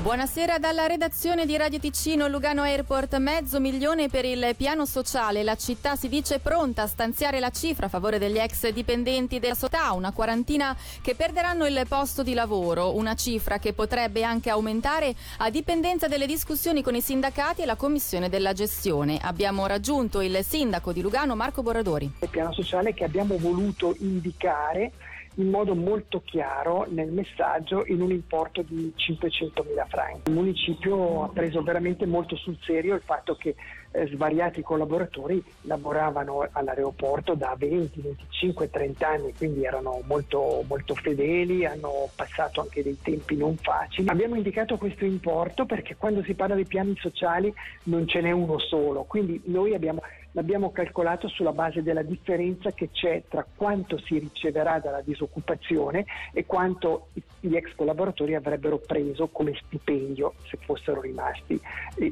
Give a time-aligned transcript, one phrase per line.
[0.00, 5.42] Buonasera dalla redazione di Radio Ticino Lugano Airport, mezzo milione per il piano sociale.
[5.42, 9.54] La città si dice pronta a stanziare la cifra a favore degli ex dipendenti della
[9.54, 15.14] società, una quarantina che perderanno il posto di lavoro, una cifra che potrebbe anche aumentare
[15.38, 19.18] a dipendenza delle discussioni con i sindacati e la commissione della gestione.
[19.20, 22.10] Abbiamo raggiunto il sindaco di Lugano Marco Borradori.
[22.20, 24.92] Il piano sociale che abbiamo voluto indicare
[25.38, 30.30] in modo molto chiaro nel messaggio in un importo di 500 mila franchi.
[30.30, 33.54] Il municipio ha preso veramente molto sul serio il fatto che
[33.92, 41.64] eh, svariati collaboratori lavoravano all'aeroporto da 20, 25, 30 anni, quindi erano molto, molto fedeli,
[41.64, 44.08] hanno passato anche dei tempi non facili.
[44.08, 47.52] Abbiamo indicato questo importo perché quando si parla di piani sociali
[47.84, 52.90] non ce n'è uno solo, quindi noi abbiamo l'abbiamo calcolato sulla base della differenza che
[52.90, 57.08] c'è tra quanto si riceverà dalla disoccupazione e quanto
[57.40, 61.60] gli ex collaboratori avrebbero preso come stipendio se fossero rimasti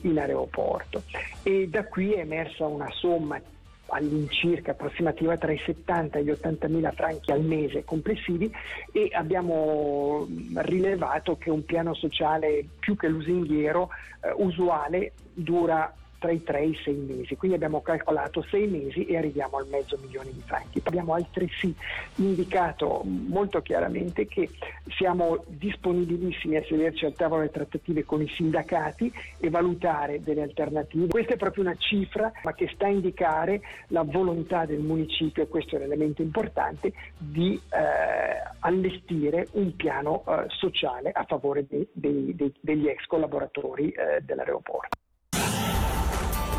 [0.03, 1.03] in aeroporto.
[1.43, 3.41] E da qui è emersa una somma
[3.89, 8.51] all'incirca approssimativa tra i 70 e gli 80 mila franchi al mese complessivi
[8.93, 13.91] e abbiamo rilevato che un piano sociale più che lusinghiero
[14.23, 15.93] eh, usuale dura
[16.27, 19.67] tra i 3 e i 6 mesi, quindi abbiamo calcolato 6 mesi e arriviamo al
[19.69, 20.81] mezzo milione di franchi.
[20.85, 21.73] Abbiamo altresì
[22.17, 24.51] indicato molto chiaramente che
[24.97, 31.07] siamo disponibilissimi a sederci al tavolo delle trattative con i sindacati e valutare delle alternative.
[31.09, 35.49] Questa è proprio una cifra ma che sta a indicare la volontà del municipio, e
[35.49, 41.87] questo è un elemento importante, di eh, allestire un piano eh, sociale a favore dei,
[41.93, 44.96] dei, degli ex collaboratori eh, dell'aeroporto.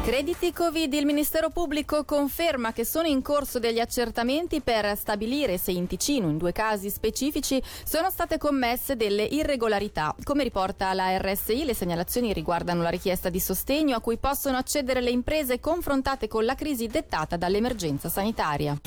[0.07, 5.71] Crediti Covid, il Ministero Pubblico conferma che sono in corso degli accertamenti per stabilire se
[5.71, 10.15] in Ticino, in due casi specifici, sono state commesse delle irregolarità.
[10.23, 15.01] Come riporta la RSI, le segnalazioni riguardano la richiesta di sostegno a cui possono accedere
[15.01, 18.79] le imprese confrontate con la crisi dettata dall'emergenza sanitaria.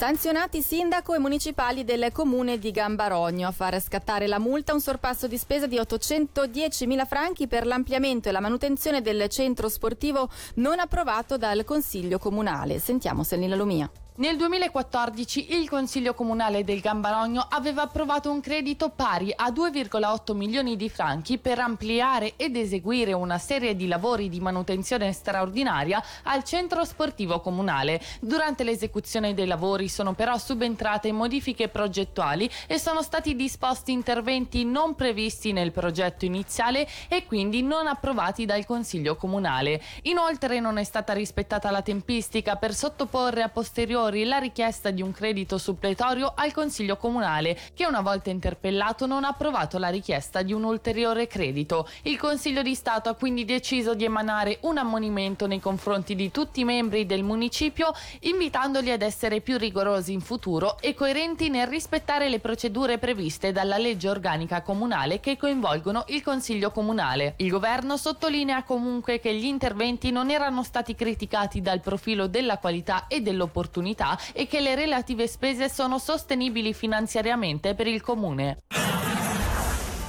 [0.00, 5.26] Sanzionati sindaco e municipali del comune di Gambarogno a far scattare la multa un sorpasso
[5.26, 10.78] di spesa di 810 mila franchi per l'ampliamento e la manutenzione del centro sportivo non
[10.78, 12.78] approvato dal Consiglio Comunale.
[12.78, 13.90] Sentiamo Selina Lomia.
[14.20, 20.76] Nel 2014 il Consiglio Comunale del Gambarogno aveva approvato un credito pari a 2,8 milioni
[20.76, 26.84] di franchi per ampliare ed eseguire una serie di lavori di manutenzione straordinaria al centro
[26.84, 27.98] sportivo comunale.
[28.20, 34.96] Durante l'esecuzione dei lavori sono però subentrate modifiche progettuali e sono stati disposti interventi non
[34.96, 39.80] previsti nel progetto iniziale e quindi non approvati dal Consiglio Comunale.
[40.02, 45.02] Inoltre non è stata rispettata la tempistica per sottoporre a posteriori superiori la richiesta di
[45.02, 50.42] un credito suppletorio al Consiglio Comunale, che una volta interpellato non ha approvato la richiesta
[50.42, 51.88] di un ulteriore credito.
[52.02, 56.60] Il Consiglio di Stato ha quindi deciso di emanare un ammonimento nei confronti di tutti
[56.60, 62.28] i membri del municipio, invitandoli ad essere più rigorosi in futuro e coerenti nel rispettare
[62.28, 67.34] le procedure previste dalla legge organica comunale che coinvolgono il Consiglio Comunale.
[67.36, 73.06] Il governo sottolinea comunque che gli interventi non erano stati criticati dal profilo della qualità
[73.06, 73.99] e dell'opportunità
[74.32, 78.62] e che le relative spese sono sostenibili finanziariamente per il comune.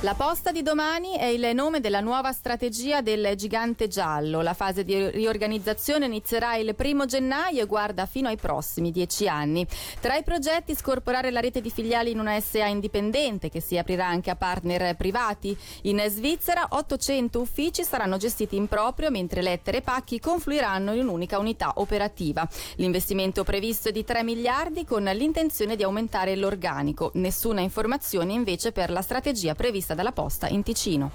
[0.04, 4.42] La posta di domani è il nome della nuova strategia del gigante giallo.
[4.42, 9.64] La fase di riorganizzazione inizierà il primo gennaio e guarda fino ai prossimi dieci anni.
[10.00, 14.08] Tra i progetti scorporare la rete di filiali in una SA indipendente che si aprirà
[14.08, 15.56] anche a partner privati.
[15.84, 21.38] In Svizzera 800 uffici saranno gestiti in proprio mentre lettere e pacchi confluiranno in un'unica
[21.38, 22.50] unità operativa.
[22.78, 27.12] L'investimento previsto è di 3 miliardi con l'intenzione di aumentare l'organico.
[27.14, 31.12] Nessuna informazione invece per la strategia prevista prevista dalla posta in Ticino.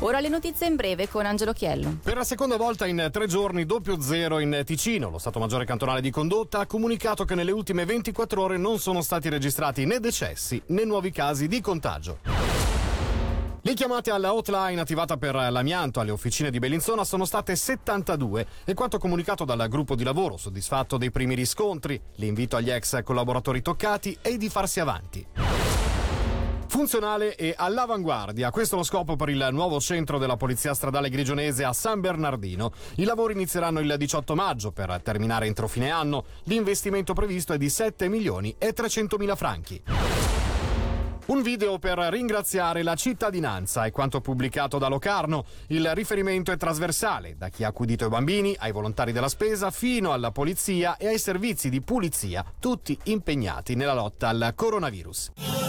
[0.00, 1.98] Ora le notizie in breve con Angelo Chiello.
[2.02, 6.00] Per la seconda volta in tre giorni doppio zero in Ticino, lo Stato Maggiore Cantonale
[6.00, 10.62] di Condotta ha comunicato che nelle ultime 24 ore non sono stati registrati né decessi
[10.66, 12.18] né nuovi casi di contagio.
[13.60, 18.72] Le chiamate alla hotline attivata per l'amianto alle officine di Bellinzona sono state 72 e
[18.72, 24.16] quanto comunicato dal gruppo di lavoro soddisfatto dei primi riscontri, l'invito agli ex collaboratori toccati
[24.22, 25.26] è di farsi avanti
[26.78, 28.52] funzionale e all'avanguardia.
[28.52, 32.70] Questo è lo scopo per il nuovo centro della Polizia Stradale Grigionese a San Bernardino.
[32.98, 36.24] I lavori inizieranno il 18 maggio per terminare entro fine anno.
[36.44, 39.82] L'investimento previsto è di 7 milioni e 300 mila franchi.
[41.26, 45.46] Un video per ringraziare la cittadinanza è quanto pubblicato da Locarno.
[45.66, 50.12] Il riferimento è trasversale, da chi ha accudito i bambini, ai volontari della spesa, fino
[50.12, 55.67] alla polizia e ai servizi di pulizia, tutti impegnati nella lotta al coronavirus.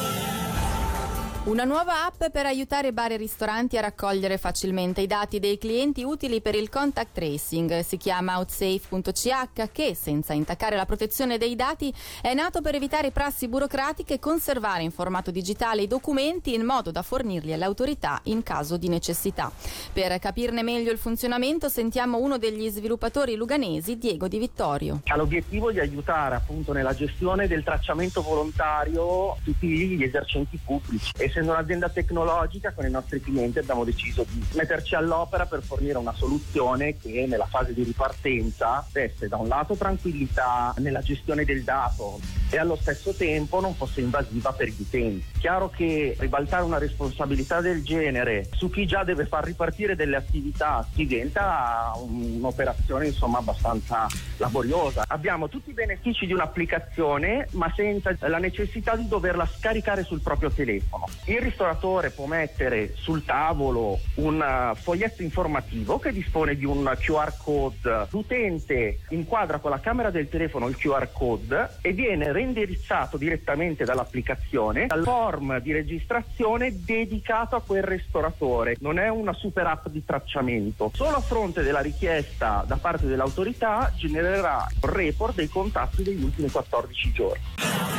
[1.45, 6.03] Una nuova app per aiutare bar e ristoranti a raccogliere facilmente i dati dei clienti
[6.03, 7.79] utili per il contact tracing.
[7.79, 13.47] Si chiama outsafe.ch che, senza intaccare la protezione dei dati, è nato per evitare prassi
[13.47, 18.43] burocratiche e conservare in formato digitale i documenti in modo da fornirli alle autorità in
[18.43, 19.49] caso di necessità.
[19.93, 25.01] Per capirne meglio il funzionamento sentiamo uno degli sviluppatori luganesi, Diego Di Vittorio.
[25.05, 31.13] Ha l'obiettivo di aiutare appunto nella gestione del tracciamento volontario tutti gli esercenti pubblici.
[31.29, 36.11] Essendo un'azienda tecnologica con i nostri clienti abbiamo deciso di metterci all'opera per fornire una
[36.11, 42.19] soluzione che nella fase di ripartenza desse da un lato tranquillità nella gestione del dato
[42.49, 45.23] e allo stesso tempo non fosse invasiva per gli utenti.
[45.37, 50.83] Chiaro che ribaltare una responsabilità del genere su chi già deve far ripartire delle attività
[50.95, 55.03] diventa un'operazione insomma abbastanza laboriosa.
[55.07, 60.49] Abbiamo tutti i benefici di un'applicazione ma senza la necessità di doverla scaricare sul proprio
[60.49, 61.05] telefono.
[61.25, 67.33] Il ristoratore può mettere sul tavolo un uh, foglietto informativo che dispone di un QR
[67.37, 68.07] code.
[68.09, 74.87] L'utente inquadra con la camera del telefono il QR code e viene reindirizzato direttamente dall'applicazione
[74.87, 78.75] al form di registrazione dedicato a quel ristoratore.
[78.79, 80.91] Non è una super app di tracciamento.
[80.93, 86.49] Solo a fronte della richiesta da parte dell'autorità genererà un report dei contatti degli ultimi
[86.49, 87.98] 14 giorni.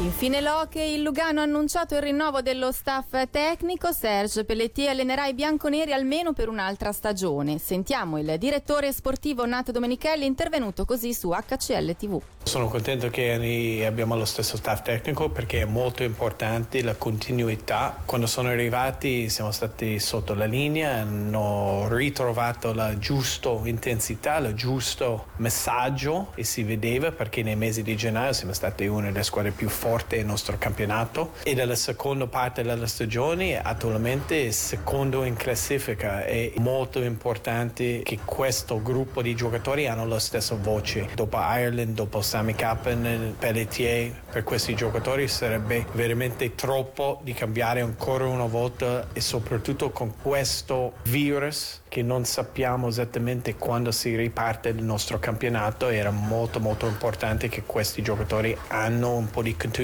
[0.00, 3.92] Infine l'Hockey, il Lugano ha annunciato il rinnovo dello staff tecnico.
[3.92, 7.58] Serge Pelletier allenerà i bianconeri almeno per un'altra stagione.
[7.58, 12.18] Sentiamo il direttore sportivo Nato Domenichelli intervenuto così su HCL TV.
[12.42, 17.94] Sono contento che abbiamo lo stesso staff tecnico perché è molto importante la continuità.
[18.06, 25.26] Quando sono arrivati siamo stati sotto la linea, hanno ritrovato la giusta intensità, il giusto
[25.36, 29.68] messaggio e si vedeva perché nei mesi di gennaio siamo stati una delle squadre più
[29.68, 31.32] forti forte il nostro campionato.
[31.42, 38.80] E dalla seconda parte della stagione attualmente secondo in classifica è molto importante che questo
[38.80, 41.08] gruppo di giocatori hanno la stessa voce.
[41.16, 48.26] Dopo Ireland, dopo Sammy Kappen, Pelletier per questi giocatori sarebbe veramente troppo di cambiare ancora
[48.26, 54.84] una volta e soprattutto con questo virus che non sappiamo esattamente quando si riparte il
[54.84, 55.88] nostro campionato.
[55.88, 59.78] Era molto molto importante che questi giocatori hanno un po' di continuità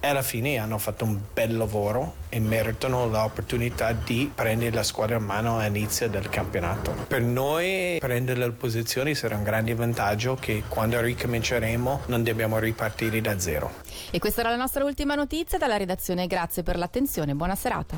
[0.00, 5.16] e alla fine hanno fatto un bel lavoro e meritano l'opportunità di prendere la squadra
[5.16, 6.94] in mano all'inizio del campionato.
[7.06, 13.20] Per noi prendere le posizioni sarà un grande vantaggio che quando ricominceremo non dobbiamo ripartire
[13.20, 13.82] da zero.
[14.10, 16.26] E questa era la nostra ultima notizia dalla redazione.
[16.26, 17.96] Grazie per l'attenzione, buona serata.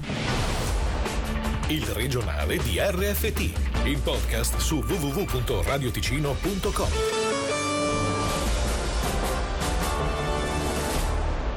[1.69, 3.53] Il regionale di RFT,
[3.85, 7.16] il podcast su www.radioticino.com.